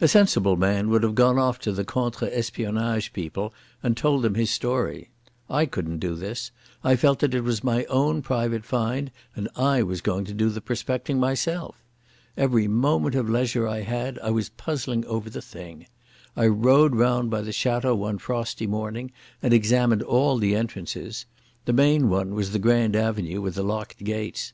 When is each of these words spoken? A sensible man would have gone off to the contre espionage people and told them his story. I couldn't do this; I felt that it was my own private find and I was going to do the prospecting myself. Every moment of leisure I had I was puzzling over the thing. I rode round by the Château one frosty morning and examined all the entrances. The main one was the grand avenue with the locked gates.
A 0.00 0.06
sensible 0.06 0.56
man 0.56 0.88
would 0.88 1.02
have 1.02 1.16
gone 1.16 1.36
off 1.36 1.58
to 1.62 1.72
the 1.72 1.84
contre 1.84 2.28
espionage 2.28 3.12
people 3.12 3.52
and 3.82 3.96
told 3.96 4.22
them 4.22 4.36
his 4.36 4.52
story. 4.52 5.10
I 5.50 5.66
couldn't 5.66 5.98
do 5.98 6.14
this; 6.14 6.52
I 6.84 6.94
felt 6.94 7.18
that 7.18 7.34
it 7.34 7.40
was 7.40 7.64
my 7.64 7.84
own 7.86 8.22
private 8.22 8.64
find 8.64 9.10
and 9.34 9.48
I 9.56 9.82
was 9.82 10.00
going 10.00 10.26
to 10.26 10.32
do 10.32 10.48
the 10.48 10.60
prospecting 10.60 11.18
myself. 11.18 11.82
Every 12.36 12.68
moment 12.68 13.16
of 13.16 13.28
leisure 13.28 13.66
I 13.66 13.80
had 13.80 14.16
I 14.20 14.30
was 14.30 14.50
puzzling 14.50 15.04
over 15.06 15.28
the 15.28 15.42
thing. 15.42 15.86
I 16.36 16.46
rode 16.46 16.94
round 16.94 17.28
by 17.28 17.40
the 17.40 17.50
Château 17.50 17.96
one 17.96 18.18
frosty 18.18 18.68
morning 18.68 19.10
and 19.42 19.52
examined 19.52 20.04
all 20.04 20.38
the 20.38 20.54
entrances. 20.54 21.26
The 21.64 21.72
main 21.72 22.08
one 22.08 22.32
was 22.32 22.52
the 22.52 22.60
grand 22.60 22.94
avenue 22.94 23.40
with 23.40 23.56
the 23.56 23.64
locked 23.64 24.04
gates. 24.04 24.52